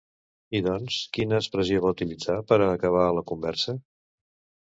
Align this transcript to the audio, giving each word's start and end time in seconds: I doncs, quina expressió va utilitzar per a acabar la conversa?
I 0.59 0.61
doncs, 0.67 0.95
quina 1.17 1.37
expressió 1.41 1.83
va 1.83 1.91
utilitzar 1.95 2.39
per 2.51 2.59
a 2.63 2.71
acabar 2.79 3.05
la 3.19 3.25
conversa? 3.33 3.77